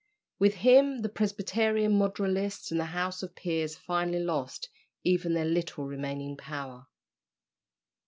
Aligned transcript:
With 0.39 0.55
him 0.55 1.03
the 1.03 1.09
Presbyterian 1.09 1.91
moderatists 1.99 2.71
and 2.71 2.79
the 2.79 2.85
House 2.85 3.21
of 3.21 3.35
Peers 3.35 3.75
finally 3.75 4.23
lost 4.23 4.69
even 5.03 5.35
their 5.35 5.45
little 5.45 5.85
remaining 5.85 6.37
power. 6.37 6.87